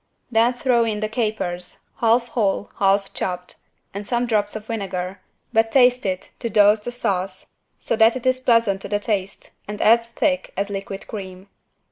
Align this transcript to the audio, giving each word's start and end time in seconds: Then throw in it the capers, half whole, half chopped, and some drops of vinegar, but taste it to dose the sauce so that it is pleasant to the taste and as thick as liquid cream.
Then 0.31 0.53
throw 0.53 0.83
in 0.83 0.97
it 0.97 1.01
the 1.01 1.09
capers, 1.09 1.81
half 1.99 2.29
whole, 2.29 2.71
half 2.79 3.13
chopped, 3.13 3.57
and 3.93 4.07
some 4.07 4.25
drops 4.25 4.55
of 4.55 4.65
vinegar, 4.65 5.21
but 5.53 5.71
taste 5.71 6.07
it 6.07 6.31
to 6.39 6.49
dose 6.49 6.79
the 6.79 6.91
sauce 6.91 7.53
so 7.77 7.95
that 7.95 8.15
it 8.15 8.25
is 8.25 8.39
pleasant 8.39 8.81
to 8.81 8.87
the 8.87 8.99
taste 8.99 9.51
and 9.67 9.79
as 9.79 10.09
thick 10.09 10.53
as 10.57 10.71
liquid 10.71 11.05
cream. 11.05 11.49